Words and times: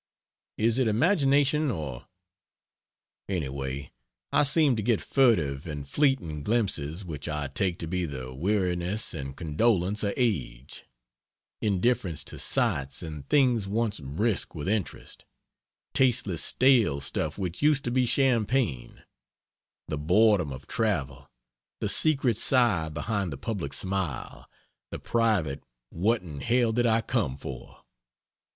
Is 0.57 0.79
it 0.79 0.87
imagination, 0.87 1.69
or 1.69 2.07
Anyway 3.29 3.91
I 4.31 4.41
seem 4.41 4.75
to 4.77 4.81
get 4.81 4.99
furtive 4.99 5.67
and 5.67 5.87
fleeting 5.87 6.41
glimpses 6.41 7.05
which 7.05 7.29
I 7.29 7.49
take 7.49 7.77
to 7.77 7.87
be 7.87 8.07
the 8.07 8.33
weariness 8.33 9.13
and 9.13 9.37
condolence 9.37 10.01
of 10.01 10.15
age; 10.17 10.85
indifference 11.61 12.23
to 12.23 12.39
sights 12.39 13.03
and 13.03 13.29
things 13.29 13.67
once 13.67 13.99
brisk 13.99 14.55
with 14.55 14.67
interest; 14.67 15.23
tasteless 15.93 16.43
stale 16.43 16.99
stuff 16.99 17.37
which 17.37 17.61
used 17.61 17.83
to 17.83 17.91
be 17.91 18.07
champagne; 18.07 19.03
the 19.87 19.99
boredom 19.99 20.51
of 20.51 20.65
travel: 20.65 21.29
the 21.79 21.87
secret 21.87 22.37
sigh 22.37 22.89
behind 22.89 23.31
the 23.31 23.37
public 23.37 23.71
smile, 23.71 24.47
the 24.89 24.97
private 24.97 25.61
What 25.91 26.23
in 26.23 26.39
hell 26.41 26.71
did 26.71 26.87
I 26.87 27.01
come 27.01 27.37
for! 27.37 27.83